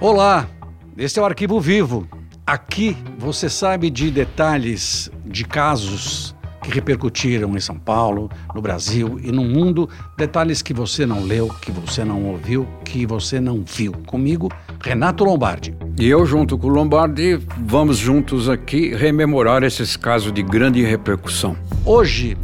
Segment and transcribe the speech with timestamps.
[0.00, 0.48] Olá,
[0.96, 2.06] este é o Arquivo Vivo.
[2.46, 9.32] Aqui você sabe de detalhes de casos que repercutiram em São Paulo, no Brasil e
[9.32, 13.90] no mundo, detalhes que você não leu, que você não ouviu, que você não viu.
[14.06, 14.48] Comigo,
[14.80, 15.76] Renato Lombardi.
[15.98, 21.56] E eu, junto com o Lombardi, vamos juntos aqui rememorar esses casos de grande repercussão.
[21.84, 22.38] Hoje,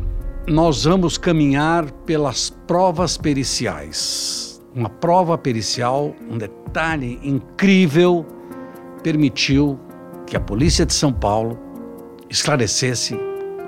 [0.49, 8.27] nós vamos caminhar pelas provas periciais uma prova pericial, um detalhe incrível,
[9.03, 9.79] permitiu
[10.27, 11.57] que a polícia de São Paulo
[12.29, 13.17] esclarecesse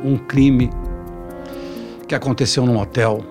[0.03, 0.69] um crime
[2.09, 3.25] que aconteceu num hotel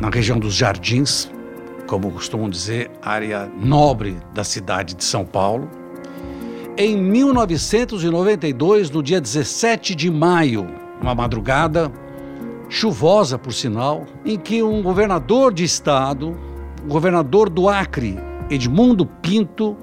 [0.00, 1.30] na região dos Jardins,
[1.86, 5.68] como costumam dizer, área nobre da cidade de São Paulo.
[6.76, 10.66] Em 1992, no dia 17 de maio,
[11.00, 11.92] uma madrugada
[12.68, 16.36] chuvosa, por sinal, em que um governador de estado
[16.84, 18.18] o governador do Acre,
[18.50, 19.76] Edmundo Pinto,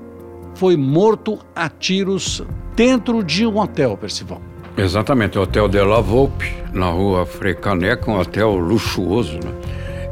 [0.53, 2.43] foi morto a tiros
[2.75, 4.41] dentro de um hotel, Percival.
[4.77, 9.51] Exatamente, o Hotel de la Volpe, na rua Frecaneca, um hotel luxuoso, né?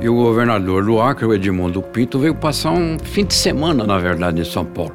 [0.02, 3.98] E o governador do Acre, o Edmundo Pinto, veio passar um fim de semana, na
[3.98, 4.94] verdade, em São Paulo.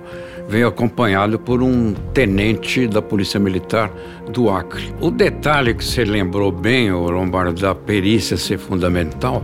[0.49, 3.91] Veio acompanhado por um tenente da Polícia Militar
[4.31, 4.95] do Acre.
[5.01, 9.43] O detalhe que você lembrou bem, o Lombardo, da perícia ser fundamental,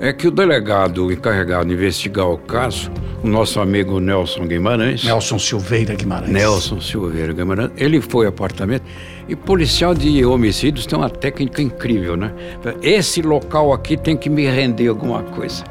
[0.00, 2.90] é que o delegado encarregado de investigar o caso,
[3.22, 5.04] o nosso amigo Nelson Guimarães.
[5.04, 6.30] Nelson Silveira Guimarães.
[6.30, 7.70] Nelson Silveira Guimarães.
[7.76, 8.84] Ele foi ao apartamento.
[9.28, 12.32] E policial de homicídios tem uma técnica incrível, né?
[12.82, 15.64] Esse local aqui tem que me render alguma coisa.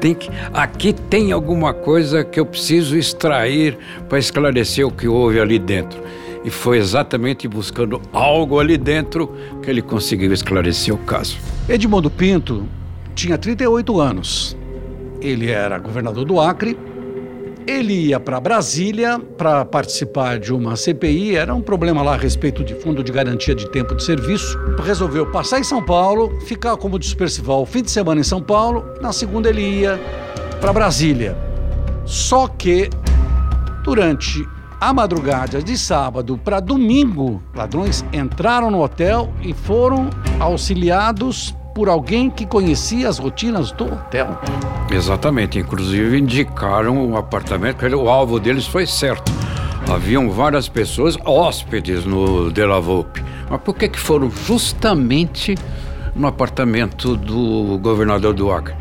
[0.00, 3.76] Tem que, aqui tem alguma coisa que eu preciso extrair
[4.08, 6.00] para esclarecer o que houve ali dentro.
[6.44, 9.30] E foi exatamente buscando algo ali dentro
[9.62, 11.36] que ele conseguiu esclarecer o caso.
[11.68, 12.66] Edmundo Pinto
[13.14, 14.56] tinha 38 anos.
[15.20, 16.78] Ele era governador do Acre.
[17.64, 22.64] Ele ia para Brasília para participar de uma CPI, era um problema lá a respeito
[22.64, 24.58] de fundo de garantia de tempo de serviço.
[24.82, 28.84] Resolveu passar em São Paulo, ficar como disse Percival, fim de semana em São Paulo,
[29.00, 30.00] na segunda ele ia
[30.60, 31.36] para Brasília.
[32.04, 32.90] Só que
[33.84, 34.44] durante
[34.80, 42.30] a madrugada de sábado para domingo, ladrões entraram no hotel e foram auxiliados por alguém
[42.30, 44.38] que conhecia as rotinas do hotel.
[44.90, 49.32] Exatamente, inclusive indicaram o apartamento, que o alvo deles foi certo.
[49.90, 53.22] Haviam várias pessoas hóspedes no De La Volpe.
[53.50, 55.56] Mas por que, que foram justamente
[56.14, 58.74] no apartamento do governador do Acre?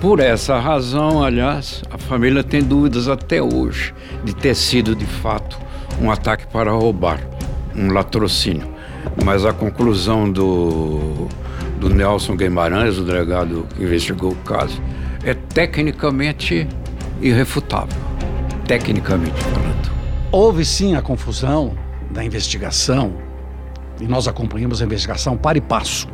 [0.00, 5.58] Por essa razão, aliás, a família tem dúvidas até hoje de ter sido de fato
[6.00, 7.20] um ataque para roubar,
[7.74, 8.68] um latrocínio.
[9.24, 11.28] Mas a conclusão do
[11.78, 14.80] do Nelson Guimarães, o delegado que investigou o caso,
[15.24, 16.66] é tecnicamente
[17.20, 18.00] irrefutável.
[18.66, 19.92] Tecnicamente falando.
[20.32, 21.76] Houve sim a confusão
[22.10, 23.14] da investigação
[24.00, 26.08] e nós acompanhamos a investigação para e passo.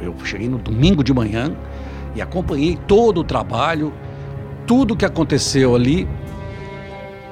[0.00, 1.56] Eu cheguei no domingo de manhã
[2.14, 3.92] e acompanhei todo o trabalho,
[4.66, 6.08] tudo que aconteceu ali,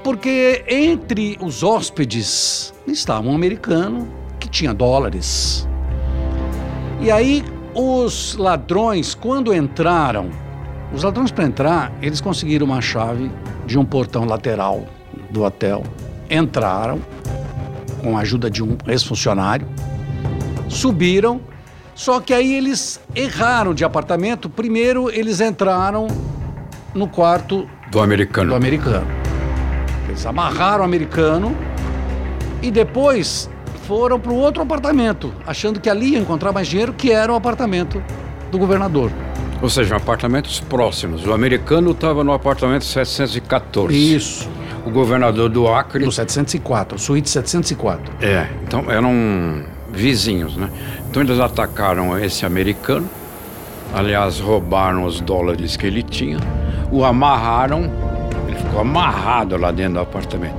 [0.05, 4.09] porque entre os hóspedes estava um americano
[4.39, 5.69] que tinha dólares
[7.01, 7.45] e aí
[7.75, 10.31] os ladrões, quando entraram,
[10.93, 13.31] os ladrões para entrar, eles conseguiram uma chave
[13.67, 14.85] de um portão lateral
[15.31, 15.83] do hotel.
[16.29, 17.01] Entraram
[18.03, 19.67] com a ajuda de um ex-funcionário,
[20.69, 21.41] subiram,
[21.95, 24.49] só que aí eles erraram de apartamento.
[24.49, 26.09] Primeiro eles entraram
[26.95, 28.51] no quarto do americano.
[28.51, 29.07] Do americano.
[30.09, 31.57] Eles amarraram o americano
[32.63, 33.49] e depois
[33.91, 37.35] foram para o outro apartamento, achando que ali ia encontrar mais dinheiro, que era o
[37.35, 38.01] apartamento
[38.49, 39.11] do governador.
[39.61, 41.27] Ou seja, apartamentos próximos.
[41.27, 44.15] O americano estava no apartamento 714.
[44.15, 44.49] Isso.
[44.87, 46.05] O governador do Acre.
[46.05, 48.15] No 704, suíte 704.
[48.25, 50.71] É, então eram vizinhos, né?
[51.11, 53.11] Então eles atacaram esse americano,
[53.93, 56.39] aliás, roubaram os dólares que ele tinha,
[56.93, 57.91] o amarraram,
[58.47, 60.55] ele ficou amarrado lá dentro do apartamento.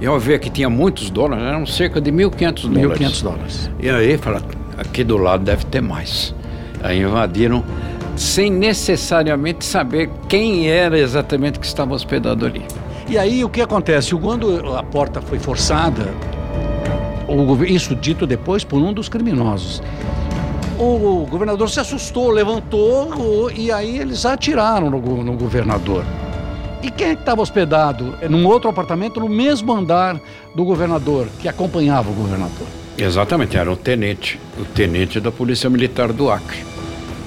[0.00, 3.08] E ao ver que tinha muitos dólares, eram cerca de 1.500 dólares.
[3.08, 3.70] 1.500 dólares.
[3.80, 4.42] E aí, fala,
[4.76, 6.34] aqui do lado deve ter mais.
[6.82, 7.64] Aí invadiram
[8.16, 12.62] sem necessariamente saber quem era exatamente que estava hospedado ali.
[13.08, 14.14] E aí o que acontece?
[14.14, 16.12] Quando a porta foi forçada,
[17.28, 19.82] o, isso dito depois por um dos criminosos,
[20.78, 26.04] o governador se assustou, levantou e aí eles atiraram no, no governador.
[26.82, 30.20] E quem é que estava hospedado num outro apartamento no mesmo andar
[30.54, 32.66] do governador, que acompanhava o governador?
[32.98, 36.64] Exatamente, era o tenente, o tenente da Polícia Militar do Acre.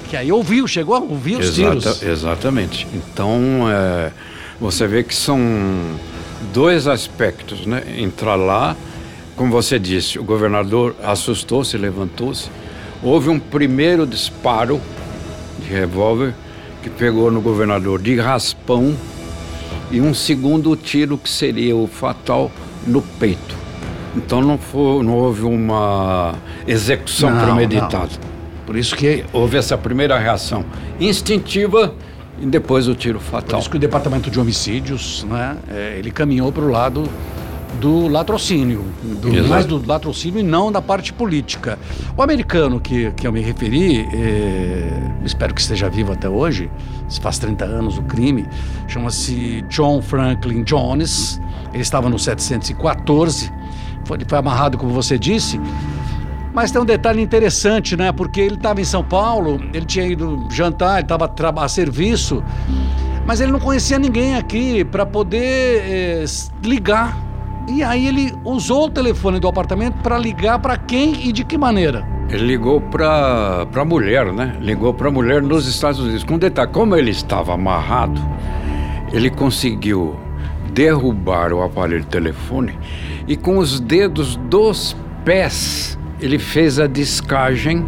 [0.08, 2.02] Que aí ouviu, chegou a ouvir os Exata, tiros.
[2.02, 2.86] Exatamente.
[2.92, 4.10] Então, é,
[4.60, 5.38] você vê que são
[6.52, 7.82] dois aspectos, né?
[7.96, 8.76] Entrar lá,
[9.36, 12.50] como você disse, o governador assustou-se, levantou-se.
[13.02, 14.80] Houve um primeiro disparo
[15.60, 16.34] de revólver
[16.82, 18.96] que pegou no governador de raspão
[19.90, 22.50] e um segundo tiro que seria o fatal
[22.86, 23.56] no peito.
[24.16, 26.34] Então não, foi, não houve uma
[26.66, 28.10] execução não, premeditada.
[28.12, 28.30] Não.
[28.66, 30.64] Por isso que houve essa primeira reação
[31.00, 31.94] instintiva
[32.40, 33.50] e depois o tiro fatal.
[33.50, 37.08] Por isso que o departamento de homicídios, né, é, ele caminhou para o lado
[37.78, 41.78] do latrocínio, do, mais do latrocínio e não da parte política.
[42.16, 46.70] O americano que, que eu me referi, é, espero que esteja vivo até hoje,
[47.08, 48.46] se faz 30 anos o crime,
[48.88, 51.40] chama-se John Franklin Jones,
[51.72, 53.52] ele estava no 714,
[54.04, 55.60] foi, ele foi amarrado, como você disse,
[56.52, 58.10] mas tem um detalhe interessante, né?
[58.10, 61.32] Porque ele estava em São Paulo, ele tinha ido jantar, ele estava
[61.64, 62.42] a serviço,
[63.24, 66.24] mas ele não conhecia ninguém aqui para poder é,
[66.62, 67.29] ligar.
[67.70, 71.56] E aí ele usou o telefone do apartamento para ligar para quem e de que
[71.56, 72.04] maneira?
[72.28, 74.56] Ele ligou para a mulher, né?
[74.60, 76.24] Ligou para a mulher nos Estados Unidos.
[76.24, 78.20] Com detalhe, como ele estava amarrado,
[79.12, 80.16] ele conseguiu
[80.72, 82.76] derrubar o aparelho telefone
[83.26, 87.84] e com os dedos dos pés ele fez a descagem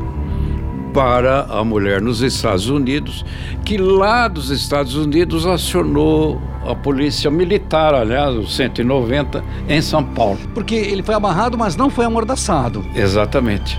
[0.92, 3.24] para a mulher nos Estados Unidos,
[3.64, 10.38] que lá dos Estados Unidos acionou a polícia militar, aliás, o 190, em São Paulo.
[10.54, 12.84] Porque ele foi amarrado, mas não foi amordaçado.
[12.94, 13.78] Exatamente.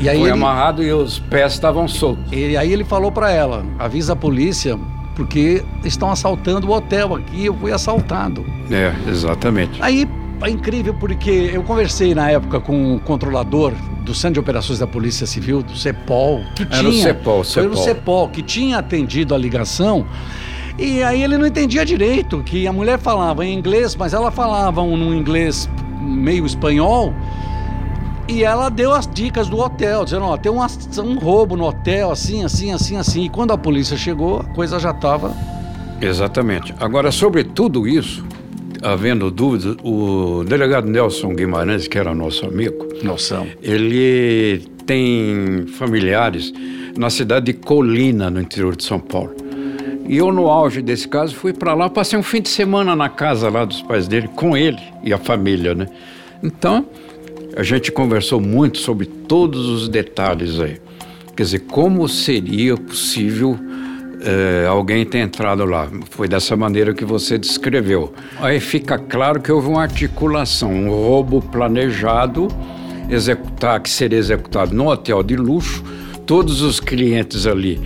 [0.00, 0.32] E aí foi ele...
[0.32, 2.24] amarrado e os pés estavam soltos.
[2.32, 4.78] E aí ele falou para ela: avisa a polícia,
[5.14, 8.44] porque estão assaltando o hotel aqui, eu fui assaltado.
[8.70, 9.80] É, exatamente.
[9.82, 10.08] Aí
[10.44, 13.72] é incrível porque eu conversei na época com o controlador
[14.02, 16.90] do Centro de Operações da Polícia Civil, do CEPOL, que Era tinha.
[16.90, 17.72] O CEPOL, CEPOL.
[17.72, 20.06] Foi o CEPOL, que tinha atendido a ligação.
[20.78, 24.82] E aí ele não entendia direito, que a mulher falava em inglês, mas ela falava
[24.82, 25.68] num inglês
[26.00, 27.14] meio espanhol.
[28.28, 32.10] E ela deu as dicas do hotel, dizendo, ó, tem um, um roubo no hotel,
[32.10, 33.24] assim, assim, assim, assim.
[33.24, 35.34] E quando a polícia chegou, a coisa já estava...
[36.00, 36.74] Exatamente.
[36.80, 38.24] Agora, sobre tudo isso,
[38.82, 43.46] havendo dúvidas, o delegado Nelson Guimarães, que era nosso amigo, Noção.
[43.62, 46.52] ele tem familiares
[46.96, 49.34] na cidade de Colina, no interior de São Paulo.
[50.06, 53.08] E eu, no auge desse caso, fui para lá, passei um fim de semana na
[53.08, 55.86] casa lá dos pais dele, com ele e a família, né?
[56.42, 56.84] Então,
[57.56, 60.80] a gente conversou muito sobre todos os detalhes aí.
[61.36, 63.58] Quer dizer, como seria possível
[64.24, 65.88] é, alguém ter entrado lá.
[66.10, 68.12] Foi dessa maneira que você descreveu.
[68.40, 72.48] Aí fica claro que houve uma articulação, um roubo planejado,
[73.08, 75.82] executar, que seria executado no hotel de luxo.
[76.26, 77.80] Todos os clientes ali,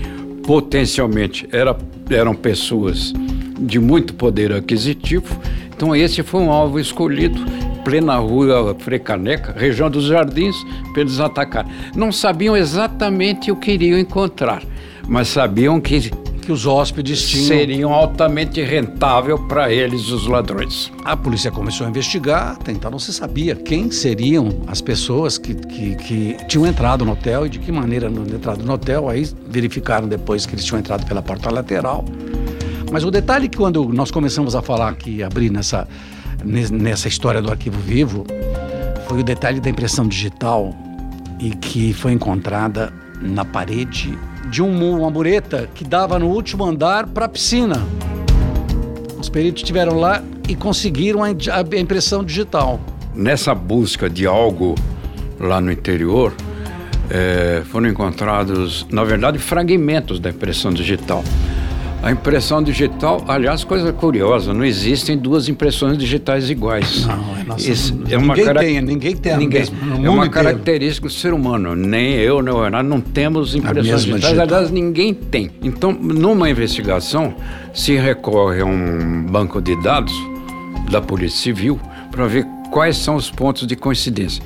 [0.44, 1.77] potencialmente, era,
[2.11, 3.12] eram pessoas
[3.59, 5.41] de muito poder aquisitivo.
[5.75, 7.41] Então esse foi um alvo escolhido
[7.87, 10.56] plena rua Frecaneca, região dos Jardins,
[10.93, 11.65] para eles atacar.
[11.94, 14.61] Não sabiam exatamente o que iriam encontrar,
[15.06, 16.11] mas sabiam que
[16.46, 17.48] que os hóspedes tinham.
[17.48, 20.93] Seriam altamente rentável para eles, os ladrões.
[21.04, 25.54] A polícia começou a investigar, até então não se sabia quem seriam as pessoas que,
[25.54, 29.08] que, que tinham entrado no hotel e de que maneira não entrado no hotel.
[29.08, 32.05] Aí verificaram depois que eles tinham entrado pela porta lateral.
[32.93, 35.88] Mas o detalhe que quando nós começamos a falar aqui, abrir nessa,
[36.44, 38.24] nessa história do arquivo vivo,
[39.08, 40.72] foi o detalhe da impressão digital
[41.41, 44.17] e que foi encontrada na parede
[44.50, 47.82] de um, uma mureta que dava no último andar para a piscina.
[49.19, 52.81] Os peritos estiveram lá e conseguiram a, a impressão digital.
[53.15, 54.74] Nessa busca de algo
[55.38, 56.32] lá no interior,
[57.10, 61.22] é, foram encontrados, na verdade, fragmentos da impressão digital.
[62.06, 67.05] A impressão digital, aliás, coisa curiosa, não existem duas impressões digitais iguais.
[67.05, 70.31] Não, é, nossa, Isso, é uma ninguém, tem, ninguém tem ninguém, é uma inteiro.
[70.31, 71.75] característica do ser humano.
[71.75, 74.20] Nem eu, nem o Renato, não temos impressões digitais.
[74.22, 74.43] Digital.
[74.43, 75.51] Aliás, ninguém tem.
[75.60, 77.34] Então, numa investigação,
[77.75, 80.15] se recorre a um banco de dados
[80.89, 81.81] da Polícia Civil
[82.13, 84.44] para ver quais são os pontos de coincidência.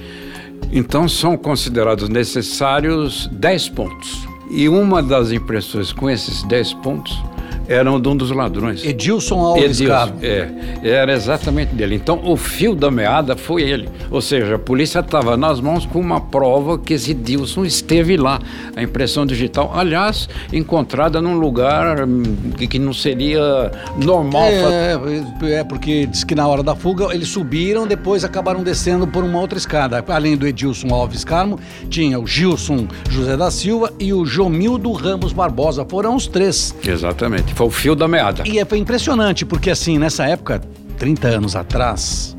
[0.72, 4.26] Então, são considerados necessários 10 pontos.
[4.50, 7.22] E uma das impressões com esses 10 pontos
[7.70, 8.84] eram de um dos ladrões.
[8.84, 10.48] Edilson Alves Edilson, É,
[10.82, 11.94] era exatamente dele.
[11.94, 13.88] Então, o fio da meada foi ele.
[14.10, 18.40] Ou seja, a polícia estava nas mãos com uma prova que esse Edilson esteve lá.
[18.74, 22.22] A impressão digital, aliás, encontrada num lugar hum,
[22.68, 24.48] que não seria normal.
[24.48, 24.98] É,
[25.42, 29.38] é, porque diz que na hora da fuga eles subiram, depois acabaram descendo por uma
[29.38, 30.04] outra escada.
[30.08, 35.32] Além do Edilson Alves Carmo, tinha o Gilson José da Silva e o Jomildo Ramos
[35.32, 35.86] Barbosa.
[35.88, 36.74] Foram os três.
[36.84, 38.42] Exatamente foi o fio da meada.
[38.46, 40.62] E é, foi impressionante, porque assim, nessa época
[40.96, 42.34] 30 anos atrás,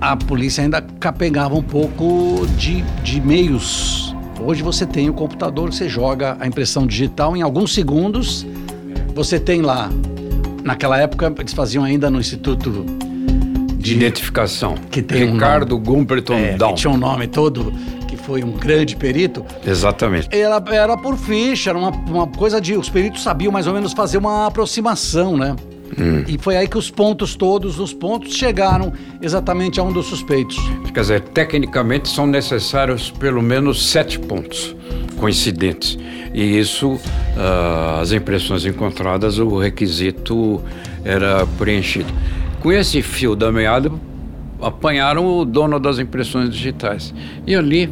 [0.00, 4.14] a polícia ainda capegava um pouco de, de meios.
[4.40, 8.44] Hoje você tem o computador, você joga a impressão digital em alguns segundos.
[9.14, 9.88] Você tem lá,
[10.64, 12.84] naquela época eles faziam ainda no Instituto
[13.78, 14.74] de identificação.
[14.90, 16.70] Que tem Ricardo um Gumperton é, Down.
[16.74, 17.72] Que tinha um nome todo,
[18.04, 19.44] que foi um grande perito.
[19.66, 20.28] Exatamente.
[20.30, 22.76] Era, era por ficha, era uma, uma coisa de.
[22.76, 25.56] Os peritos sabiam mais ou menos fazer uma aproximação, né?
[25.98, 26.24] Hum.
[26.26, 30.56] E foi aí que os pontos todos, os pontos chegaram exatamente a um dos suspeitos.
[30.92, 34.74] Quer dizer, tecnicamente são necessários pelo menos sete pontos
[35.16, 35.98] coincidentes.
[36.32, 40.60] E isso, uh, as impressões encontradas, o requisito
[41.04, 42.12] era preenchido.
[42.60, 43.92] Com esse fio da meada,
[44.60, 47.14] apanharam o dono das impressões digitais.
[47.46, 47.90] E ali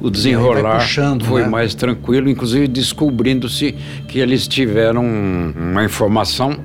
[0.00, 1.48] o desenrolar puxando, foi né?
[1.48, 3.72] mais tranquilo, inclusive descobrindo-se
[4.08, 6.56] que eles tiveram uma informação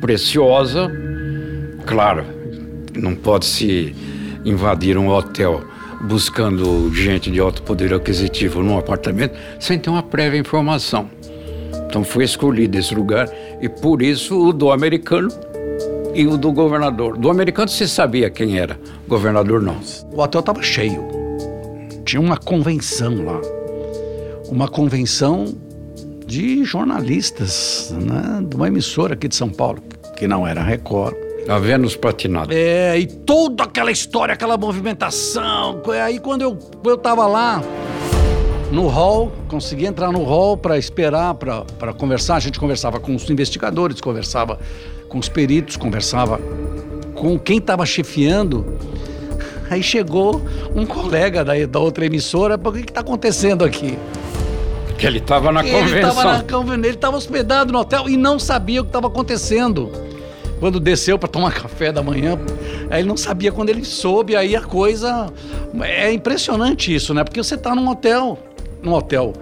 [0.00, 0.90] preciosa.
[1.84, 2.24] Claro,
[2.94, 3.94] não pode se
[4.44, 5.64] invadir um hotel
[6.02, 11.10] buscando gente de alto poder aquisitivo num apartamento sem ter uma prévia informação.
[11.88, 13.28] Então foi escolhido esse lugar
[13.60, 15.28] e por isso o do americano
[16.16, 17.18] e o do governador.
[17.18, 19.78] Do americano se sabia quem era, governador não.
[20.12, 21.06] O hotel estava cheio.
[22.04, 23.40] Tinha uma convenção lá.
[24.48, 25.54] Uma convenção
[26.24, 29.82] de jornalistas, né, de uma emissora aqui de São Paulo,
[30.16, 31.14] que não era Record.
[31.48, 32.52] A Vênus Platinada.
[32.52, 35.80] É, e toda aquela história, aquela movimentação.
[36.04, 37.62] Aí quando eu, eu tava lá
[38.72, 42.36] no hall, consegui entrar no hall para esperar, para conversar.
[42.36, 44.58] A gente conversava com os investigadores, conversava
[45.08, 46.40] com os peritos, conversava
[47.14, 48.78] com quem estava chefiando.
[49.68, 50.42] Aí chegou
[50.74, 53.98] um colega da, da outra emissora, o que está acontecendo aqui?
[54.96, 56.72] Que ele estava na convenção.
[56.74, 59.90] Ele estava hospedado no hotel e não sabia o que estava acontecendo.
[60.60, 62.38] Quando desceu para tomar café da manhã,
[62.90, 65.32] aí ele não sabia quando ele soube, aí a coisa.
[65.82, 67.24] É impressionante isso, né?
[67.24, 68.38] Porque você está num hotel,
[68.82, 69.34] num hotel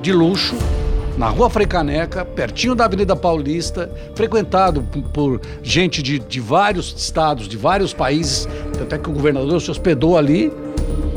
[0.00, 0.54] de luxo,
[1.16, 7.48] na Rua Caneca, pertinho da Avenida Paulista, frequentado por, por gente de, de vários estados,
[7.48, 8.48] de vários países,
[8.80, 10.52] até que o governador se hospedou ali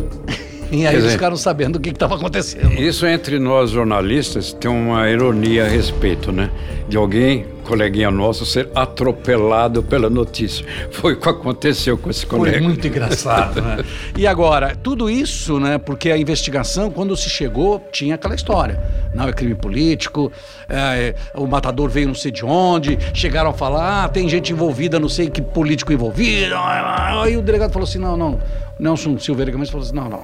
[0.72, 2.74] e aí eles ficaram sabendo o que estava acontecendo.
[2.74, 6.52] Isso entre nós jornalistas tem uma ironia a respeito, né?
[6.88, 10.66] De alguém, coleguinha nosso, ser atropelado pela notícia.
[10.90, 12.58] Foi o que aconteceu com esse colega.
[12.58, 13.84] Foi muito engraçado, né?
[14.18, 15.78] E agora, tudo isso, né?
[15.78, 18.82] Porque a investigação, quando se chegou, tinha aquela história.
[19.14, 20.32] Não é crime político,
[20.70, 25.00] é, o matador veio não sei de onde, chegaram a falar, ah, tem gente envolvida,
[25.00, 26.56] não sei que político envolvido.
[26.56, 28.40] Aí o delegado falou assim: não, não.
[28.80, 30.22] Nelson Silveira Gomes falou assim: não, não.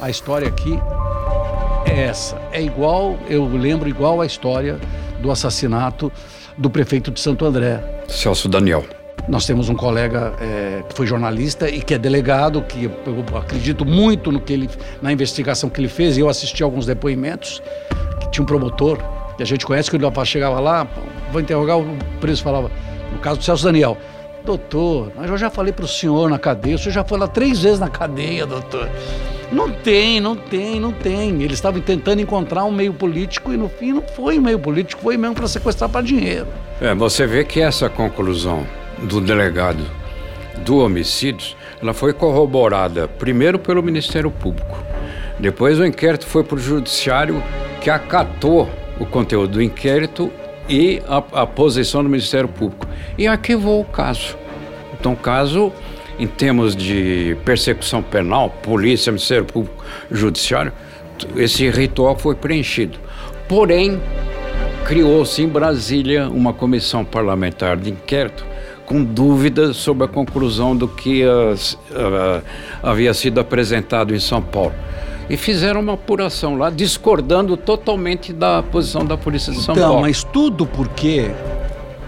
[0.00, 0.78] A história aqui
[1.86, 2.36] é essa.
[2.52, 4.78] É igual, eu lembro igual a história
[5.20, 6.12] do assassinato
[6.56, 7.82] do prefeito de Santo André.
[8.08, 8.84] Celso Daniel.
[9.28, 13.84] Nós temos um colega é, que foi jornalista e que é delegado, que eu acredito
[13.84, 14.68] muito no que ele,
[15.00, 17.62] na investigação que ele fez, e eu assisti alguns depoimentos,
[18.20, 18.98] que tinha um promotor,
[19.36, 20.86] que a gente conhece, que ele chegava lá,
[21.30, 22.70] vou interrogar, o preso falava,
[23.12, 23.96] no caso do Celso Daniel,
[24.44, 27.28] Doutor, mas eu já falei para o senhor na cadeia, o senhor já foi lá
[27.28, 28.88] três vezes na cadeia, doutor.
[29.52, 31.42] Não tem, não tem, não tem.
[31.42, 35.02] Eles estavam tentando encontrar um meio político e no fim não foi um meio político,
[35.02, 36.46] foi mesmo para sequestrar para dinheiro.
[36.80, 38.66] É, você vê que essa conclusão
[39.02, 39.84] do delegado
[40.64, 44.78] do homicídio, ela foi corroborada primeiro pelo Ministério Público.
[45.38, 47.42] Depois o inquérito foi para o judiciário
[47.80, 50.32] que acatou o conteúdo do inquérito
[50.68, 52.86] e a, a posição do Ministério Público.
[53.18, 54.36] E arquivou o caso.
[54.98, 55.72] Então, o caso,
[56.22, 60.72] em termos de persecução penal, polícia, Ministério Público, Judiciário,
[61.34, 62.96] esse ritual foi preenchido.
[63.48, 64.00] Porém,
[64.84, 68.46] criou-se em Brasília uma comissão parlamentar de inquérito
[68.86, 72.40] com dúvidas sobre a conclusão do que as, uh,
[72.80, 74.74] havia sido apresentado em São Paulo
[75.28, 79.98] e fizeram uma apuração lá, discordando totalmente da posição da Polícia de São então, Paulo.
[79.98, 81.30] Então, mas tudo porque,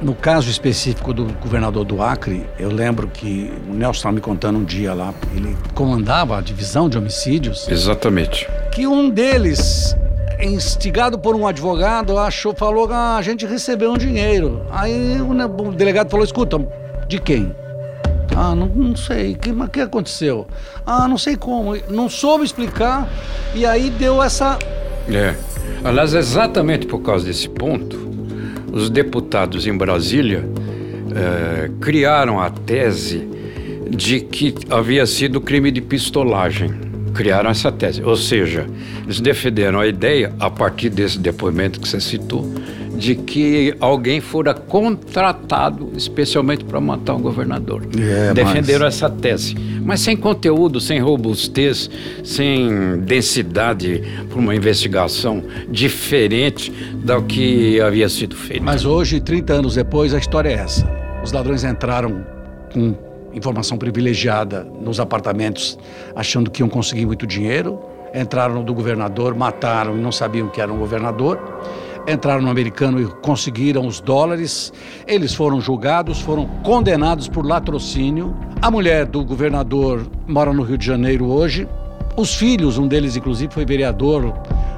[0.03, 4.59] no caso específico do governador do Acre, eu lembro que o Nelson estava me contando
[4.59, 7.69] um dia lá, ele comandava a divisão de homicídios.
[7.69, 8.49] Exatamente.
[8.73, 9.97] Que um deles
[10.41, 14.67] instigado por um advogado, achou, falou que ah, a gente recebeu um dinheiro.
[14.71, 16.59] Aí o, delegado falou: escuta,
[17.07, 17.55] de quem?
[18.37, 19.33] Ah, não, não sei.
[19.33, 20.47] O que, que aconteceu?
[20.85, 21.77] Ah, não sei como.
[21.89, 23.09] Não soube explicar.
[23.55, 24.59] E aí deu essa.
[25.09, 25.35] É.
[25.85, 28.14] Aliás, exatamente por causa desse ponto,
[28.75, 30.45] os deputados em Brasília
[31.15, 33.27] é, criaram a tese
[33.89, 36.75] de que havia sido crime de pistolagem.
[37.15, 38.03] Criaram essa tese.
[38.03, 38.67] Ou seja,
[39.05, 42.53] eles defenderam a ideia, a partir desse depoimento que você citou,
[43.05, 47.87] de que alguém fora contratado especialmente para matar o governador.
[47.99, 48.95] É, Defenderam mas...
[48.95, 49.55] essa tese.
[49.85, 51.91] Mas sem conteúdo, sem robustez,
[52.25, 58.63] sem densidade para uma investigação diferente do que havia sido feito.
[58.63, 60.91] Mas hoje, 30 anos depois, a história é essa.
[61.23, 62.25] Os ladrões entraram
[62.73, 62.95] com
[63.35, 65.79] informação privilegiada nos apartamentos,
[66.17, 67.79] achando que iam conseguir muito dinheiro.
[68.15, 71.39] Entraram no do governador, mataram e não sabiam que era um governador.
[72.07, 74.73] Entraram no americano e conseguiram os dólares.
[75.07, 78.37] Eles foram julgados, foram condenados por latrocínio.
[78.61, 81.67] A mulher do governador mora no Rio de Janeiro hoje.
[82.17, 84.33] Os filhos, um deles inclusive foi vereador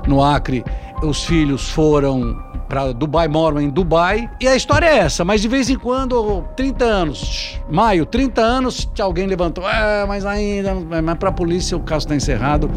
[0.07, 0.65] no Acre,
[1.03, 4.31] os filhos foram para Dubai, moram em Dubai.
[4.41, 8.89] E a história é essa, mas de vez em quando, 30 anos, maio, 30 anos,
[8.99, 12.71] alguém levantou, ah, mas ainda, mas para a polícia o caso está encerrado.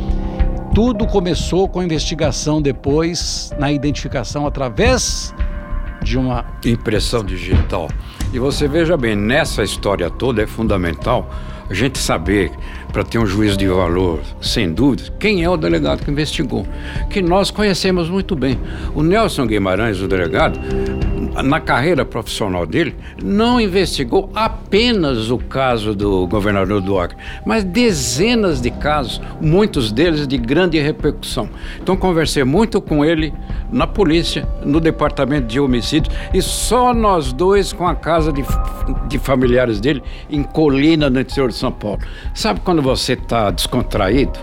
[0.73, 5.33] Tudo começou com a investigação depois, na identificação através
[6.03, 7.89] de uma impressão digital.
[8.31, 11.29] E você veja bem, nessa história toda é fundamental
[11.69, 12.51] a gente saber,
[12.91, 16.65] para ter um juízo de valor, sem dúvida, quem é o delegado que investigou,
[17.09, 18.59] que nós conhecemos muito bem.
[18.95, 20.59] O Nelson Guimarães, o delegado,
[21.43, 28.61] na carreira profissional dele, não investigou apenas o caso do governador do Acre, mas dezenas
[28.61, 31.49] de casos, muitos deles de grande repercussão.
[31.81, 33.33] Então, conversei muito com ele
[33.71, 38.43] na polícia, no departamento de homicídios, e só nós dois com a casa de,
[39.07, 41.99] de familiares dele em Colina, no interior de São Paulo.
[42.33, 44.39] Sabe quando você está descontraído?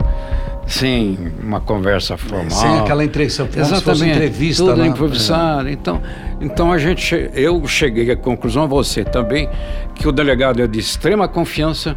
[0.67, 2.51] Sem uma conversa formal.
[2.51, 4.65] Sem aquela entrevista, Exatamente, entrevista.
[4.65, 4.89] Tudo né?
[4.89, 5.69] improvisado.
[5.69, 5.73] É.
[5.73, 6.03] Então,
[6.41, 9.49] então a gente, eu cheguei à conclusão, você também,
[9.95, 11.97] que o delegado é de extrema confiança,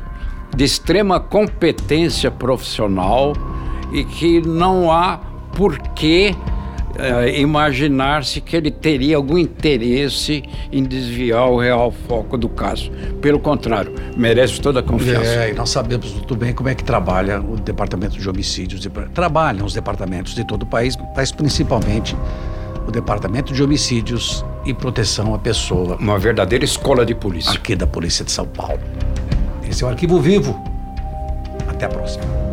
[0.56, 3.34] de extrema competência profissional
[3.92, 5.20] e que não há
[5.56, 6.36] porquê
[7.00, 12.92] uh, imaginar-se que ele teria algum interesse em desviar o real foco do caso.
[13.22, 15.26] Pelo contrário, merece toda a confiança.
[15.26, 18.88] É, e nós sabemos muito bem como é que trabalha o Departamento de Homicídios.
[19.14, 22.16] Trabalham os departamentos de todo o país, mas principalmente
[22.88, 25.96] o Departamento de Homicídios e Proteção à Pessoa.
[25.98, 27.54] Uma verdadeira escola de polícia.
[27.54, 28.80] Aqui da Polícia de São Paulo.
[29.70, 30.60] Esse é o Arquivo Vivo.
[31.68, 32.49] Até a próxima.